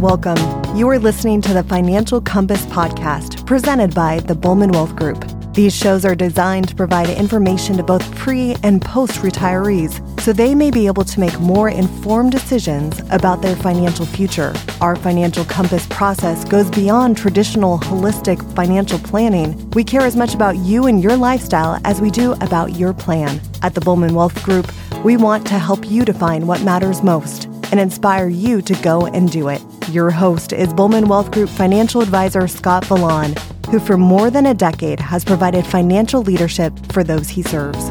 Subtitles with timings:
[0.00, 0.76] Welcome.
[0.76, 5.24] You are listening to the Financial Compass podcast presented by the Bulman Wealth Group.
[5.54, 10.54] These shows are designed to provide information to both pre and post retirees so they
[10.54, 14.54] may be able to make more informed decisions about their financial future.
[14.80, 19.68] Our Financial Compass process goes beyond traditional holistic financial planning.
[19.70, 23.40] We care as much about you and your lifestyle as we do about your plan.
[23.62, 24.70] At the Bulman Wealth Group,
[25.04, 29.28] we want to help you define what matters most and inspire you to go and
[29.28, 29.60] do it.
[29.88, 33.34] Your host is Bulman Wealth Group financial advisor Scott Vallon
[33.70, 37.88] who for more than a decade has provided financial leadership for those he serves.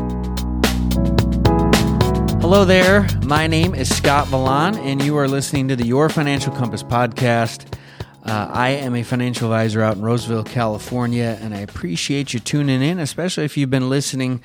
[2.41, 3.07] Hello there.
[3.25, 7.75] My name is Scott Vallon, and you are listening to the Your Financial Compass podcast.
[8.23, 12.81] Uh, I am a financial advisor out in Roseville, California, and I appreciate you tuning
[12.81, 14.41] in, especially if you've been listening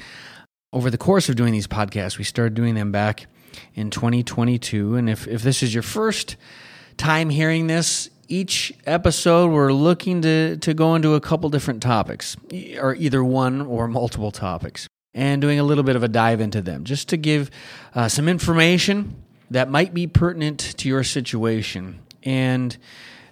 [0.72, 2.18] over the course of doing these podcasts.
[2.18, 3.26] We started doing them back
[3.74, 4.96] in 2022.
[4.96, 6.36] And if, if this is your first
[7.02, 12.36] time hearing this, each episode we're looking to, to go into a couple different topics,
[12.78, 16.62] or either one or multiple topics, and doing a little bit of a dive into
[16.62, 17.50] them just to give
[17.96, 19.16] uh, some information
[19.50, 21.98] that might be pertinent to your situation.
[22.22, 22.76] And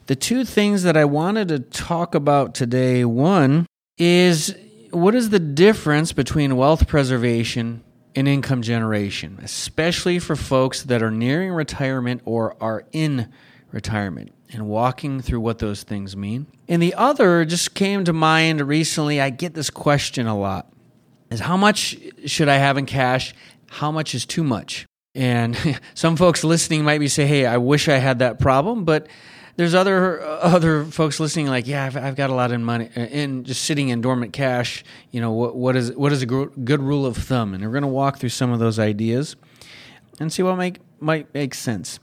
[0.06, 3.66] the two things that I wanted to talk about today one
[3.98, 4.52] is
[4.90, 7.84] what is the difference between wealth preservation
[8.16, 13.30] and income generation, especially for folks that are nearing retirement or are in
[13.72, 16.46] retirement and walking through what those things mean.
[16.68, 19.20] And the other just came to mind recently.
[19.20, 20.72] I get this question a lot
[21.30, 23.34] is how much should I have in cash?
[23.68, 24.86] How much is too much?
[25.14, 25.56] And
[25.94, 29.08] some folks listening might be say, "Hey, I wish I had that problem," but
[29.56, 33.00] there's other other folks listening like, "Yeah, I've, I've got a lot in money uh,
[33.00, 36.82] in just sitting in dormant cash." You know, what what is what is a good
[36.82, 37.54] rule of thumb?
[37.54, 39.36] And we're going to walk through some of those ideas
[40.18, 42.00] and see what make might make sense.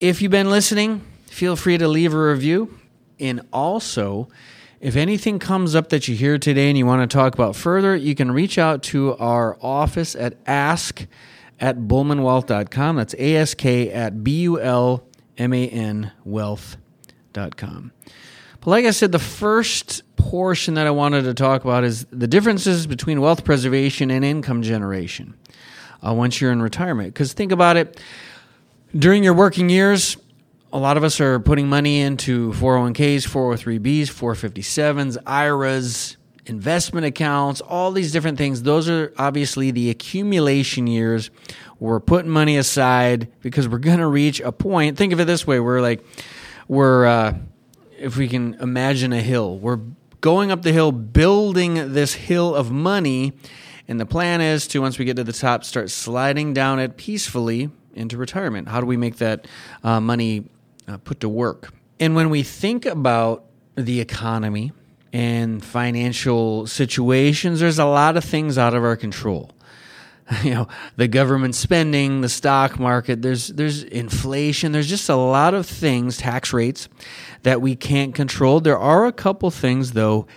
[0.00, 2.78] If you've been listening, feel free to leave a review.
[3.18, 4.30] And also,
[4.80, 7.94] if anything comes up that you hear today and you want to talk about further,
[7.94, 11.06] you can reach out to our office at ask
[11.60, 12.96] at bulmanwealth.com.
[12.96, 15.04] That's ask at B U L
[15.36, 17.92] M A N wealth.com.
[18.60, 22.26] But like I said, the first portion that I wanted to talk about is the
[22.26, 25.34] differences between wealth preservation and income generation
[26.02, 27.12] uh, once you're in retirement.
[27.12, 28.00] Because think about it
[28.96, 30.16] during your working years,
[30.72, 37.92] a lot of us are putting money into 401ks, 403bs, 457s, IRAs, investment accounts, all
[37.92, 38.62] these different things.
[38.62, 41.30] Those are obviously the accumulation years.
[41.78, 44.96] We're putting money aside because we're going to reach a point.
[44.96, 46.04] Think of it this way we're like,
[46.68, 47.34] we're, uh,
[47.98, 49.80] if we can imagine a hill, we're
[50.20, 53.32] going up the hill, building this hill of money.
[53.88, 56.96] And the plan is to, once we get to the top, start sliding down it
[56.96, 58.68] peacefully into retirement.
[58.68, 59.46] How do we make that
[59.82, 60.44] uh, money
[60.90, 61.72] uh, put to work.
[61.98, 63.44] And when we think about
[63.76, 64.72] the economy
[65.12, 69.50] and financial situations, there's a lot of things out of our control.
[70.44, 75.54] You know, the government spending, the stock market, there's there's inflation, there's just a lot
[75.54, 76.88] of things, tax rates
[77.42, 78.60] that we can't control.
[78.60, 80.28] There are a couple things though,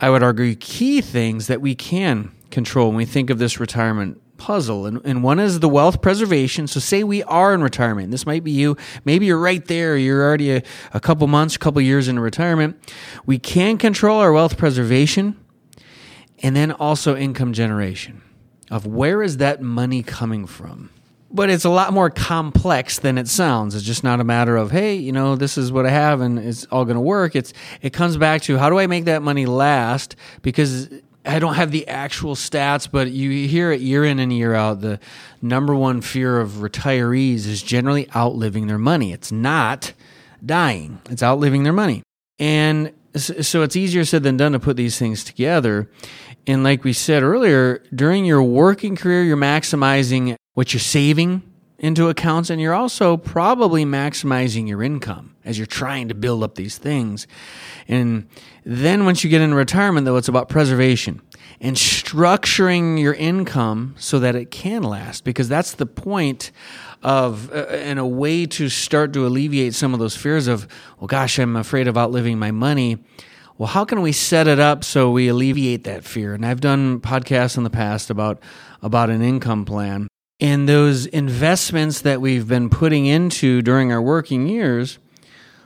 [0.00, 4.20] I would argue key things that we can control when we think of this retirement
[4.40, 4.86] puzzle.
[4.86, 6.66] And, and one is the wealth preservation.
[6.66, 8.10] So, say we are in retirement.
[8.10, 8.76] This might be you.
[9.04, 9.96] Maybe you're right there.
[9.96, 10.62] You're already a,
[10.92, 12.76] a couple months, a couple years in retirement.
[13.26, 15.36] We can control our wealth preservation
[16.42, 18.22] and then also income generation
[18.70, 20.90] of where is that money coming from?
[21.32, 23.76] But it's a lot more complex than it sounds.
[23.76, 26.38] It's just not a matter of, hey, you know, this is what I have and
[26.38, 27.36] it's all going to work.
[27.36, 27.52] It's
[27.82, 30.16] it comes back to how do I make that money last?
[30.42, 30.88] Because
[31.24, 34.80] I don't have the actual stats, but you hear it year in and year out.
[34.80, 34.98] The
[35.42, 39.12] number one fear of retirees is generally outliving their money.
[39.12, 39.92] It's not
[40.44, 42.02] dying, it's outliving their money.
[42.38, 45.90] And so it's easier said than done to put these things together.
[46.46, 51.42] And like we said earlier, during your working career, you're maximizing what you're saving
[51.80, 56.54] into accounts and you're also probably maximizing your income as you're trying to build up
[56.54, 57.26] these things.
[57.88, 58.28] And
[58.64, 61.22] then once you get into retirement, though, it's about preservation
[61.58, 66.52] and structuring your income so that it can last because that's the point
[67.02, 70.68] of uh, and a way to start to alleviate some of those fears of
[70.98, 72.98] well gosh i'm afraid of outliving my money.
[73.56, 76.34] Well how can we set it up so we alleviate that fear?
[76.34, 78.42] And i've done podcasts in the past about
[78.82, 80.08] about an income plan
[80.40, 84.98] and those investments that we've been putting into during our working years,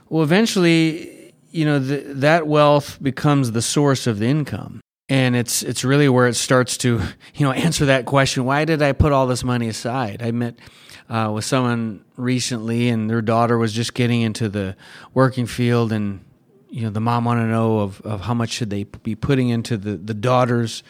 [0.08, 4.80] well, eventually, you know, the, that wealth becomes the source of the income.
[5.08, 7.00] And it's it's really where it starts to,
[7.34, 10.22] you know, answer that question, why did I put all this money aside?
[10.22, 10.56] I met
[11.08, 14.76] uh, with someone recently, and their daughter was just getting into the
[15.12, 16.24] working field, and
[16.70, 19.50] you know the mom wanted to know of, of how much should they be putting
[19.50, 20.82] into the the daughter's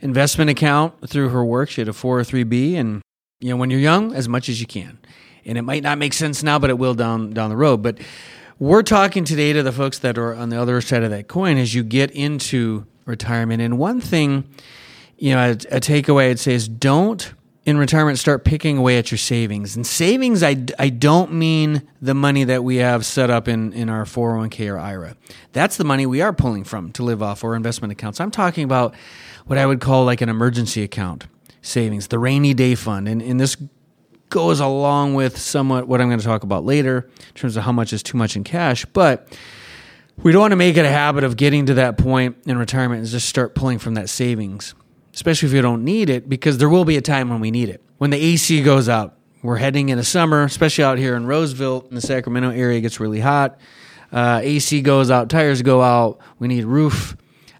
[0.00, 1.68] investment account through her work.
[1.68, 3.02] She had a 403b, and
[3.40, 4.98] you know when you're young, as much as you can.
[5.44, 7.82] And it might not make sense now, but it will down down the road.
[7.82, 7.98] But
[8.58, 11.58] we're talking today to the folks that are on the other side of that coin
[11.58, 13.60] as you get into retirement.
[13.60, 14.48] And one thing,
[15.18, 17.34] you know, a, a takeaway I'd say is don't
[17.66, 19.76] in retirement start picking away at your savings.
[19.76, 23.88] And savings, I, I don't mean the money that we have set up in, in
[23.88, 25.16] our 401k or IRA.
[25.52, 28.20] That's the money we are pulling from to live off or investment accounts.
[28.20, 28.94] I'm talking about
[29.46, 31.26] what I would call like an emergency account
[31.66, 33.08] savings, the rainy day fund.
[33.08, 33.56] And, and this
[34.28, 37.72] goes along with somewhat what I'm going to talk about later in terms of how
[37.72, 38.84] much is too much in cash.
[38.86, 39.36] But
[40.22, 43.00] we don't want to make it a habit of getting to that point in retirement
[43.00, 44.74] and just start pulling from that savings,
[45.14, 47.68] especially if you don't need it, because there will be a time when we need
[47.68, 47.82] it.
[47.98, 51.94] When the AC goes out, we're heading into summer, especially out here in Roseville in
[51.94, 53.60] the Sacramento area, it gets really hot.
[54.10, 57.16] Uh, AC goes out, tires go out, we need roof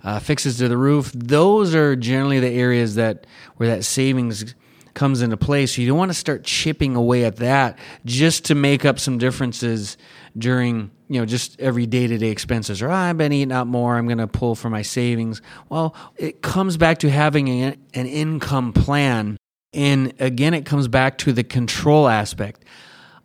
[0.06, 1.10] uh, fixes to the roof.
[1.12, 3.26] Those are generally the areas that
[3.56, 4.54] where that savings
[4.94, 5.66] comes into play.
[5.66, 9.18] So you don't want to start chipping away at that just to make up some
[9.18, 9.98] differences
[10.38, 12.82] during you know just every day to day expenses.
[12.82, 13.96] Or oh, I've been eating out more.
[13.96, 15.42] I'm going to pull from my savings.
[15.68, 19.36] Well, it comes back to having a, an income plan,
[19.72, 22.64] and again, it comes back to the control aspect.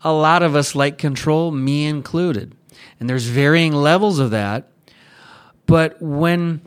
[0.03, 2.55] A lot of us like control, me included,
[2.99, 4.70] and there's varying levels of that.
[5.65, 6.61] But when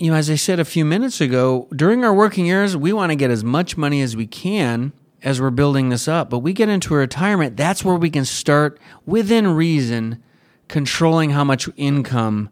[0.00, 3.10] you know, as I said a few minutes ago, during our working years, we want
[3.10, 4.92] to get as much money as we can
[5.22, 6.30] as we're building this up.
[6.30, 10.22] But we get into retirement, that's where we can start within reason
[10.68, 12.48] controlling how much income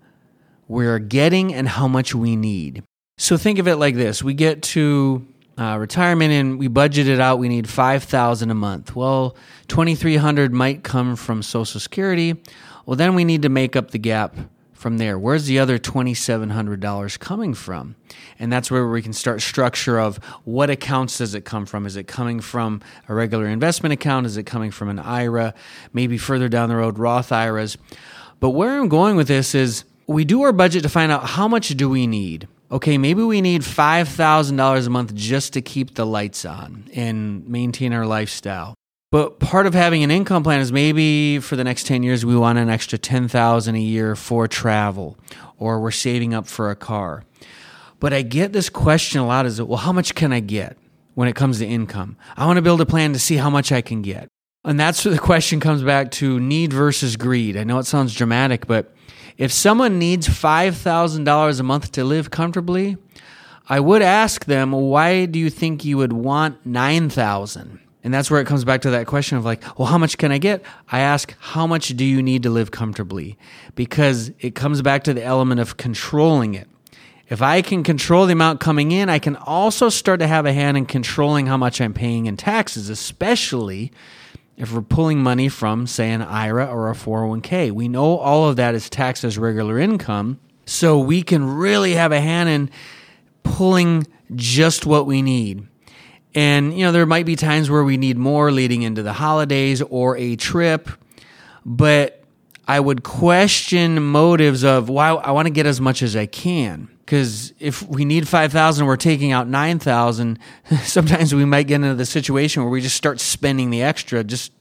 [0.67, 2.83] we're getting and how much we need.
[3.17, 7.19] So think of it like this we get to uh, retirement and we budget it
[7.19, 9.37] out we need 5000 a month well
[9.67, 12.41] 2300 might come from social security
[12.87, 14.37] well then we need to make up the gap
[14.79, 15.19] from there.
[15.19, 17.97] Where's the other $2,700 coming from?
[18.39, 21.85] And that's where we can start structure of what accounts does it come from?
[21.85, 24.27] Is it coming from a regular investment account?
[24.27, 25.53] Is it coming from an IRA?
[25.93, 27.77] Maybe further down the road, Roth IRAs.
[28.41, 31.49] But where I'm going with this is we do our budget to find out how
[31.49, 32.47] much do we need.
[32.71, 37.93] Okay, maybe we need $5,000 a month just to keep the lights on and maintain
[37.93, 38.75] our lifestyle.
[39.11, 42.37] But part of having an income plan is maybe for the next 10 years we
[42.37, 45.17] want an extra 10,000 a year for travel
[45.57, 47.25] or we're saving up for a car.
[48.01, 50.77] But I get this question a lot is it well how much can I get
[51.15, 52.19] when it comes to income?
[52.37, 54.29] I want to build a plan to see how much I can get.
[54.63, 57.57] And that's where the question comes back to need versus greed.
[57.57, 58.93] I know it sounds dramatic, but
[59.39, 62.99] if someone needs $5,000 a month to live comfortably,
[63.69, 67.79] I would ask them, why do you think you would want 9,000?
[68.09, 70.33] And that's where it comes back to that question of like, well, how much can
[70.33, 70.63] I get?
[70.91, 73.37] I ask, how much do you need to live comfortably?
[73.75, 76.71] Because it comes back to the element of controlling it.
[77.29, 80.55] If I can control the amount coming in, I can also start to have a
[80.55, 83.93] hand in controlling how much I'm paying in taxes, especially
[84.57, 87.73] if we're pulling money from, say, an IRA or a 401k.
[87.73, 90.41] We know all of that is taxed as regular income.
[90.65, 92.71] So we can really have a hand in
[93.43, 95.67] pulling just what we need.
[96.39, 99.83] And, you know, there might be times where we need more leading into the holidays
[99.83, 100.89] or a trip,
[101.67, 102.23] but
[102.65, 106.89] I would question motives of why I want to get as much as I can.
[107.05, 110.39] Because if we need 5,000, we're taking out 9,000,
[110.85, 114.53] sometimes we might get into the situation where we just start spending the extra just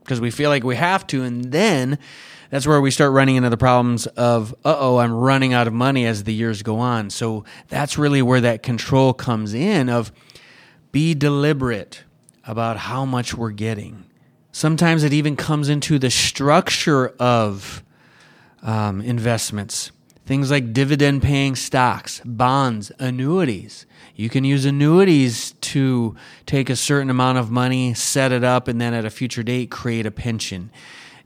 [0.00, 1.22] because we feel like we have to.
[1.22, 1.98] And then
[2.48, 5.74] that's where we start running into the problems of, uh oh, I'm running out of
[5.74, 7.10] money as the years go on.
[7.10, 10.10] So that's really where that control comes in of,
[10.96, 12.04] be deliberate
[12.46, 14.02] about how much we're getting.
[14.50, 17.84] Sometimes it even comes into the structure of
[18.62, 19.90] um, investments.
[20.24, 23.84] Things like dividend paying stocks, bonds, annuities.
[24.14, 28.80] You can use annuities to take a certain amount of money, set it up, and
[28.80, 30.70] then at a future date create a pension.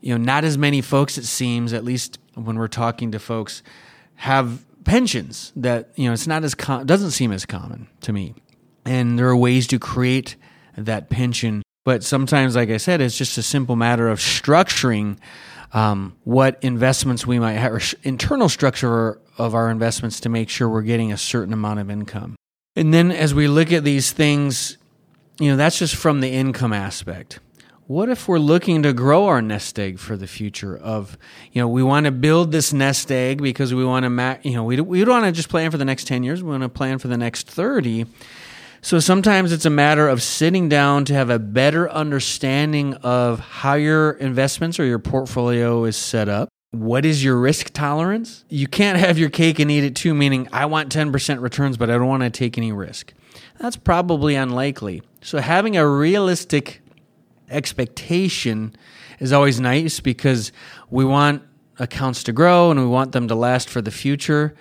[0.01, 3.63] You know, not as many folks, it seems, at least when we're talking to folks,
[4.17, 8.35] have pensions that, you know, it's not as, com- doesn't seem as common to me
[8.85, 10.37] and there are ways to create
[10.77, 11.63] that pension.
[11.85, 15.19] But sometimes, like I said, it's just a simple matter of structuring
[15.73, 20.69] um, what investments we might have, or internal structure of our investments to make sure
[20.69, 22.37] we're getting a certain amount of income.
[22.77, 24.79] And then as we look at these things,
[25.39, 27.39] you know, that's just from the income aspect.
[27.87, 31.19] What if we're looking to grow our nest egg for the future of,
[31.51, 34.53] you know, we want to build this nest egg because we want to, ma- you
[34.53, 36.41] know, we, we don't want to just plan for the next 10 years.
[36.43, 38.07] We want to plan for the next 30
[38.83, 43.75] So sometimes it's a matter of sitting down to have a better understanding of how
[43.75, 46.49] your investments or your portfolio is set up.
[46.71, 48.45] What is your risk tolerance?
[48.49, 51.91] You can't have your cake and eat it too, meaning I want 10% returns, but
[51.91, 53.13] I don't want to take any risk.
[53.59, 55.03] That's probably unlikely.
[55.21, 56.81] So having a realistic
[57.51, 58.75] expectation
[59.19, 60.53] is always nice because
[60.89, 61.43] we want
[61.79, 64.55] accounts to grow and we want them to last for the future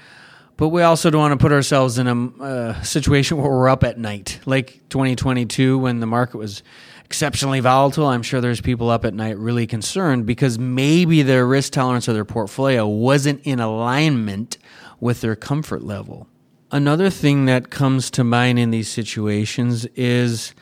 [0.60, 3.86] but we also don't want to put ourselves in a uh, situation where we're up
[3.86, 6.64] at night, like 2022 when the market was
[7.06, 8.08] exceptionally volatile.
[8.08, 12.14] I'm sure there's people up at night really concerned because maybe their risk tolerance of
[12.14, 14.58] their portfolio wasn't in alignment
[15.00, 16.28] with their comfort level.
[16.74, 20.54] Another thing that comes to mind in these situations is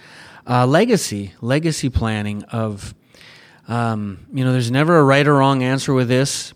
[0.47, 2.93] uh, legacy, legacy planning of,
[3.67, 6.53] um, you know, there's never a right or wrong answer with this.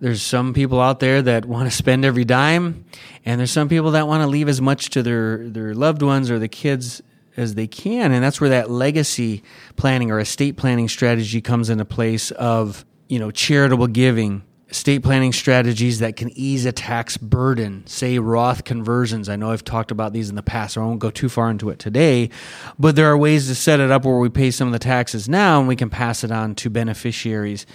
[0.00, 2.84] There's some people out there that want to spend every dime,
[3.24, 6.30] and there's some people that want to leave as much to their, their loved ones
[6.30, 7.02] or the kids
[7.36, 8.12] as they can.
[8.12, 9.42] And that's where that legacy
[9.76, 15.32] planning or estate planning strategy comes into place of, you know, charitable giving, estate planning
[15.32, 19.28] strategies that can ease a tax burden, say Roth conversions.
[19.28, 21.50] I know I've talked about these in the past, so I won't go too far
[21.50, 22.30] into it today,
[22.78, 25.28] but there are ways to set it up where we pay some of the taxes
[25.28, 27.66] now and we can pass it on to beneficiaries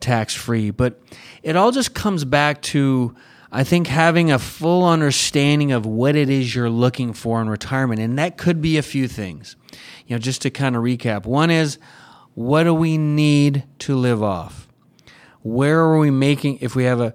[0.00, 0.70] tax free.
[0.70, 1.00] But
[1.42, 3.14] it all just comes back to,
[3.50, 8.00] I think, having a full understanding of what it is you're looking for in retirement.
[8.00, 9.56] And that could be a few things.
[10.06, 11.78] You know, just to kind of recap one is,
[12.34, 14.68] what do we need to live off?
[15.42, 17.14] Where are we making, if we have a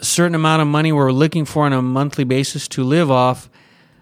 [0.00, 3.50] certain amount of money we're looking for on a monthly basis to live off,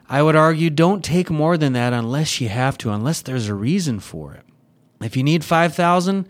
[0.09, 3.55] I would argue don't take more than that unless you have to, unless there's a
[3.55, 4.45] reason for it.
[5.01, 6.29] If you need 5000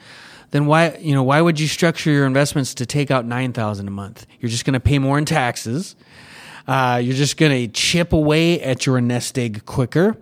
[0.53, 3.89] then why you know why would you structure your investments to take out nine thousand
[3.89, 4.27] a month?
[4.39, 5.97] You're just going to pay more in taxes.
[6.69, 10.17] Uh, you're just going to chip away at your nest egg quicker,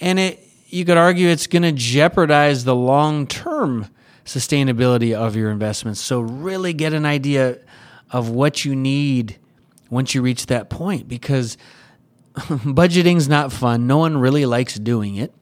[0.00, 3.86] and it you could argue it's going to jeopardize the long term
[4.24, 6.00] sustainability of your investments.
[6.00, 7.58] So really get an idea
[8.10, 9.38] of what you need
[9.88, 11.56] once you reach that point, because
[12.34, 13.86] budgeting's not fun.
[13.86, 15.32] No one really likes doing it,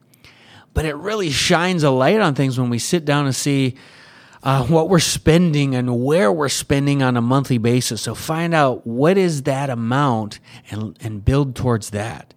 [0.75, 3.75] but it really shines a light on things when we sit down and see
[4.43, 8.01] uh, what we're spending and where we're spending on a monthly basis.
[8.01, 12.33] So find out what is that amount and, and build towards that.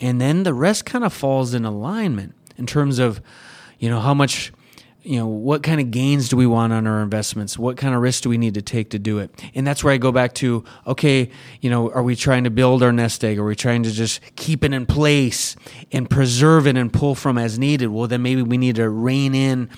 [0.00, 3.22] And then the rest kind of falls in alignment in terms of,
[3.78, 4.52] you know, how much,
[5.02, 7.58] you know, what kind of gains do we want on our investments?
[7.58, 9.30] What kind of risk do we need to take to do it?
[9.54, 11.30] And that's where I go back to, okay,
[11.62, 13.38] you know, are we trying to build our nest egg?
[13.38, 15.56] Are we trying to just keep it in place
[15.92, 17.86] and preserve it and pull from as needed?
[17.86, 19.70] Well, then maybe we need to rein in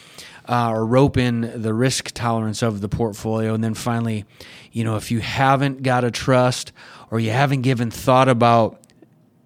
[0.48, 3.54] uh, or rope in the risk tolerance of the portfolio.
[3.54, 4.24] And then finally,
[4.72, 6.72] you know, if you haven't got a trust
[7.10, 8.80] or you haven't given thought about,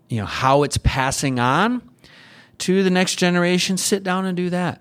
[0.08, 1.82] you know, how it's passing on
[2.58, 4.80] to the next generation, sit down and do that.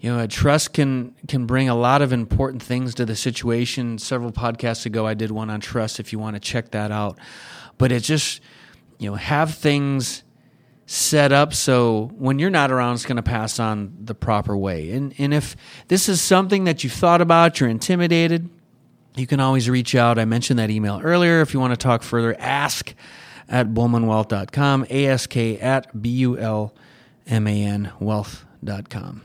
[0.00, 3.98] You know, a trust can can bring a lot of important things to the situation.
[3.98, 6.00] Several podcasts ago, I did one on trust.
[6.00, 7.18] If you want to check that out,
[7.78, 8.40] but it just
[8.98, 10.24] you know have things
[10.86, 14.90] set up so when you're not around, it's going to pass on the proper way.
[14.92, 15.56] And, and if
[15.88, 18.48] this is something that you've thought about, you're intimidated,
[19.16, 20.18] you can always reach out.
[20.18, 21.40] I mentioned that email earlier.
[21.40, 22.94] If you want to talk further, ask
[23.48, 29.22] at bulmanwealth.com, ask at B-U-L-M-A-N wealth.com.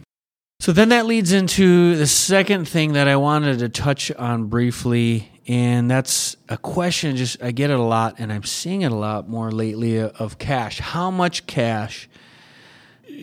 [0.59, 5.31] So then that leads into the second thing that I wanted to touch on briefly
[5.47, 8.95] and that's a question just I get it a lot and I'm seeing it a
[8.95, 10.79] lot more lately of cash.
[10.79, 12.09] How much cash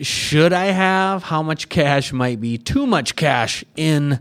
[0.01, 1.23] should I have?
[1.23, 4.19] How much cash might be too much cash in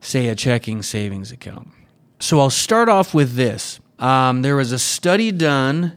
[0.00, 1.68] say a checking savings account?
[2.20, 3.80] So I'll start off with this.
[3.98, 5.96] Um, there was a study done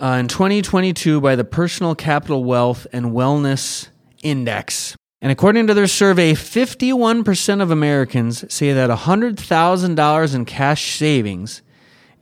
[0.00, 3.88] uh, in 2022 by the Personal Capital Wealth and Wellness
[4.22, 4.96] Index.
[5.20, 11.62] And according to their survey, 51% of Americans say that $100,000 in cash savings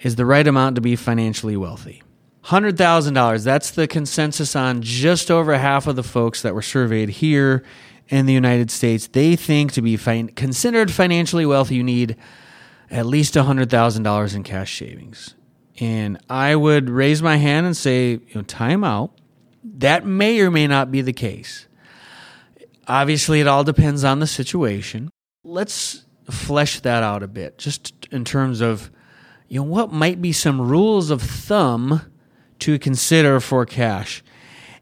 [0.00, 2.02] is the right amount to be financially wealthy.
[2.44, 7.64] $100,000, that's the consensus on just over half of the folks that were surveyed here
[8.08, 9.08] in the United States.
[9.08, 12.16] They think to be fin- considered financially wealthy, you need
[12.90, 15.34] at least $100,000 in cash savings.
[15.80, 19.10] And I would raise my hand and say, you know, time out.
[19.64, 21.65] That may or may not be the case.
[22.88, 25.10] Obviously, it all depends on the situation.
[25.44, 28.90] Let's flesh that out a bit, just in terms of
[29.48, 32.02] you know what might be some rules of thumb
[32.60, 34.22] to consider for cash.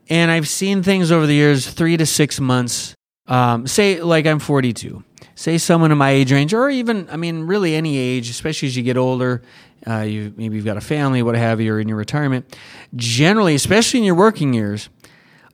[0.08, 2.94] And I've seen things over the years, three to six months
[3.26, 5.02] Um, say, like I'm 42.
[5.34, 8.76] Say someone in my age range, or even, I mean, really any age, especially as
[8.76, 9.40] you get older,
[9.86, 12.54] uh, you maybe you've got a family, what have you, or in your retirement.
[12.94, 14.90] Generally, especially in your working years,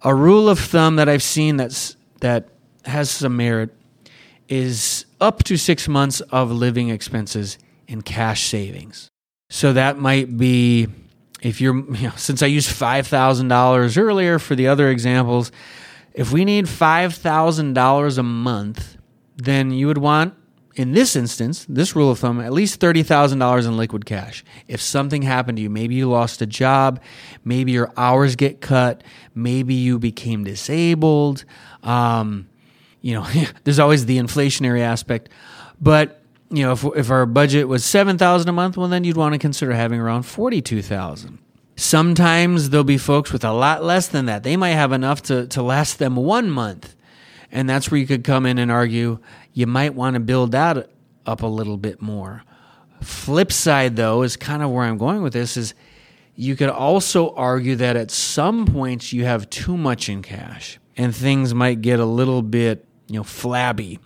[0.02, 2.48] a rule of thumb that I've seen that's that
[2.84, 3.70] has some merit
[4.48, 9.08] is up to six months of living expenses in cash savings.
[9.48, 10.88] So that might be
[11.42, 15.52] if you're, you know, since I used $5,000 earlier for the other examples,
[16.12, 18.96] if we need $5,000 a month,
[19.36, 20.34] then you would want,
[20.76, 24.44] in this instance, this rule of thumb, at least $30,000 in liquid cash.
[24.68, 27.00] If something happened to you, maybe you lost a job,
[27.44, 29.02] maybe your hours get cut,
[29.34, 31.44] maybe you became disabled,
[31.82, 32.48] um,
[33.00, 33.26] you know,
[33.64, 35.28] there's always the inflationary aspect.
[35.80, 39.32] But, you know, if, if our budget was 7000 a month, well, then you'd want
[39.34, 41.38] to consider having around 42000
[41.76, 44.42] Sometimes there'll be folks with a lot less than that.
[44.42, 46.94] They might have enough to, to last them one month.
[47.52, 49.18] And that's where you could come in and argue
[49.52, 50.90] you might want to build that
[51.26, 52.44] up a little bit more.
[53.00, 55.74] Flip side, though, is kind of where I'm going with this is
[56.36, 61.14] you could also argue that at some points you have too much in cash and
[61.14, 63.98] things might get a little bit you know, flabby.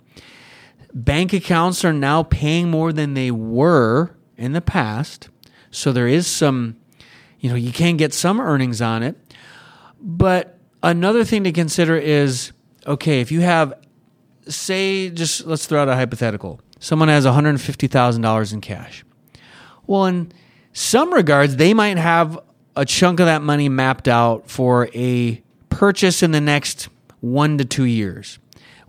[0.93, 5.29] Bank accounts are now paying more than they were in the past.
[5.69, 6.77] So there is some,
[7.39, 9.15] you know, you can get some earnings on it.
[10.01, 12.51] But another thing to consider is
[12.85, 13.73] okay, if you have,
[14.47, 19.03] say, just let's throw out a hypothetical someone has $150,000 in cash.
[19.87, 20.31] Well, in
[20.71, 22.39] some regards, they might have
[22.75, 26.89] a chunk of that money mapped out for a purchase in the next
[27.21, 28.39] one to two years.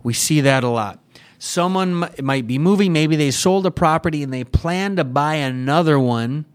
[0.03, 0.99] We see that a lot.
[1.39, 5.99] Someone might be moving, maybe they sold a property and they plan to buy another
[5.99, 6.45] one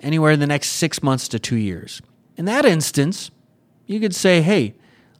[0.00, 2.00] anywhere in the next six months to two years.
[2.36, 3.30] In that instance,
[3.86, 4.74] you could say, hey,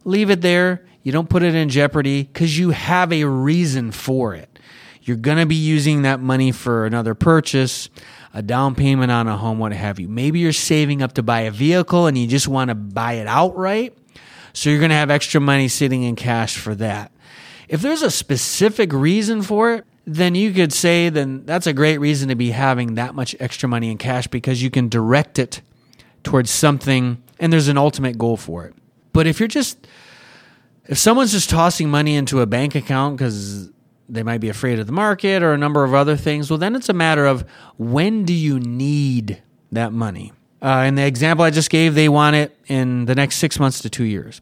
[0.05, 0.87] leave it there.
[1.03, 4.59] You don't put it in jeopardy because you have a reason for it.
[5.03, 7.89] You're going to be using that money for another purchase,
[8.35, 10.09] a down payment on a home, what have you.
[10.09, 13.27] Maybe you're saving up to buy a vehicle and you just want to buy it
[13.27, 13.97] outright.
[14.53, 17.13] So you're going to have extra money sitting in cash for that.
[17.69, 21.99] If there's a specific reason for it, then you could say then that's a great
[21.99, 25.63] reason to be having that much extra money in cash because you can direct it
[26.25, 28.75] towards something and there's an ultimate goal for it.
[29.13, 29.87] But if you're just
[30.91, 33.71] if someone's just tossing money into a bank account because
[34.09, 36.75] they might be afraid of the market or a number of other things, well, then
[36.75, 37.49] it's a matter of
[37.79, 40.33] when do you need that money?
[40.61, 43.81] Uh, in the example I just gave, they want it in the next six months
[43.83, 44.41] to two years.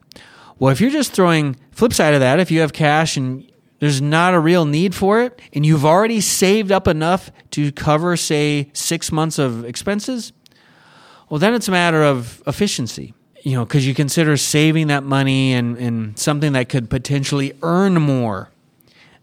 [0.59, 3.47] Well, if you're just throwing flip side of that, if you have cash and
[3.79, 8.17] there's not a real need for it, and you've already saved up enough to cover,
[8.17, 10.33] say, six months of expenses,
[11.29, 13.13] well, then it's a matter of efficiency.
[13.49, 17.95] You know, because you consider saving that money and, and something that could potentially earn
[17.95, 18.51] more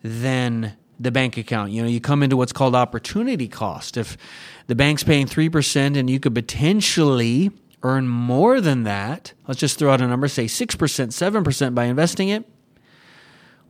[0.04, 1.72] than the bank account.
[1.72, 3.98] You know, you come into what's called opportunity cost.
[3.98, 4.18] If
[4.66, 7.52] the bank's paying 3% and you could potentially
[7.84, 12.30] earn more than that, let's just throw out a number, say 6%, 7% by investing
[12.30, 12.50] it,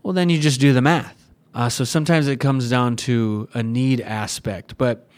[0.03, 1.29] well, then you just do the math.
[1.53, 4.77] Uh, so sometimes it comes down to a need aspect.
[4.77, 5.09] But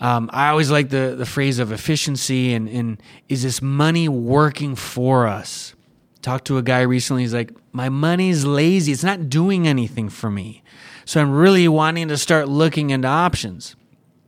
[0.00, 4.76] um, I always like the, the phrase of efficiency and, and is this money working
[4.76, 5.74] for us?
[6.22, 8.92] Talked to a guy recently, he's like, My money's lazy.
[8.92, 10.62] It's not doing anything for me.
[11.04, 13.76] So I'm really wanting to start looking into options.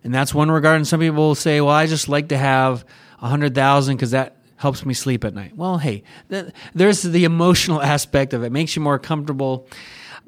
[0.03, 0.77] And that's one regard.
[0.77, 2.85] And some people will say, Well, I just like to have
[3.21, 5.57] a hundred thousand because that helps me sleep at night.
[5.57, 8.51] Well, hey, th- there's the emotional aspect of it.
[8.51, 9.69] Makes you more comfortable.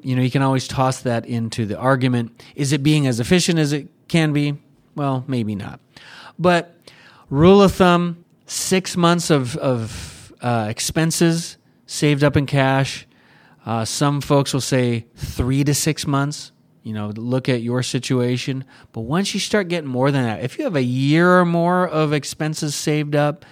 [0.01, 2.43] You know, you can always toss that into the argument.
[2.55, 4.57] Is it being as efficient as it can be?
[4.95, 5.79] Well, maybe not.
[6.37, 6.75] But
[7.29, 13.07] rule of thumb: six months of of uh, expenses saved up in cash.
[13.65, 16.51] Uh, some folks will say three to six months
[16.83, 18.65] you know, look at your situation.
[18.91, 21.87] But once you start getting more than that, if you have a year or more
[21.87, 23.45] of expenses saved up,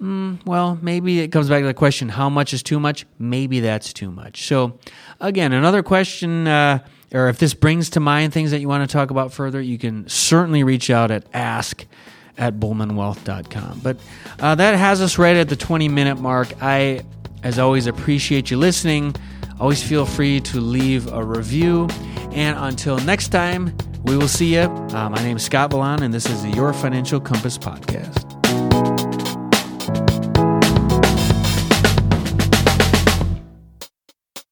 [0.00, 3.06] mm, well, maybe it comes back to the question how much is too much?
[3.18, 4.46] Maybe that's too much.
[4.46, 4.78] So,
[5.18, 6.80] again, another question, uh,
[7.12, 9.78] or if this brings to mind things that you want to talk about further, you
[9.78, 11.86] can certainly reach out at ask
[12.38, 13.80] at bulmanwealth.com.
[13.82, 13.98] But
[14.40, 16.48] uh, that has us right at the 20 minute mark.
[16.62, 17.02] I,
[17.42, 19.14] as always, appreciate you listening.
[19.58, 21.88] Always feel free to leave a review.
[22.32, 24.60] And until next time, we will see you.
[24.60, 28.25] Uh, my name is Scott Valon, and this is the Your Financial Compass podcast.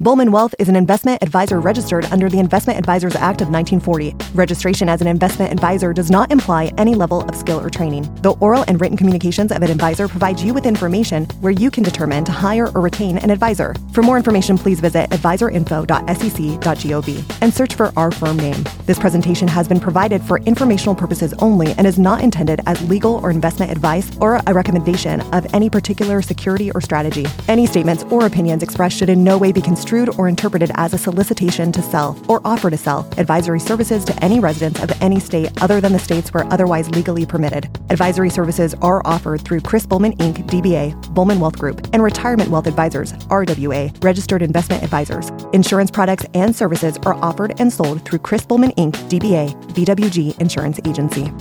[0.05, 4.15] Bulman Wealth is an investment advisor registered under the Investment Advisors Act of 1940.
[4.35, 8.03] Registration as an investment advisor does not imply any level of skill or training.
[8.21, 11.85] The oral and written communications of an advisor provide you with information where you can
[11.85, 13.75] determine to hire or retain an advisor.
[13.95, 18.63] For more information, please visit advisorinfo.sec.gov and search for our firm name.
[18.85, 23.25] This presentation has been provided for informational purposes only and is not intended as legal
[23.25, 27.25] or investment advice or a recommendation of any particular security or strategy.
[27.49, 30.99] Any statements or opinions expressed should in no way be construed or interpreted as a
[30.99, 35.51] solicitation to sell or offer to sell advisory services to any residents of any state
[35.63, 37.67] other than the states where otherwise legally permitted.
[37.91, 42.67] Advisory services are offered through Chris Bulman Inc., DBA, Bulman Wealth Group, and Retirement Wealth
[42.67, 45.31] Advisors, RWA, registered investment advisors.
[45.53, 50.81] Insurance products and services are offered and sold through Chris Bulman Inc., DBA, BWG Insurance
[50.85, 51.33] Agency.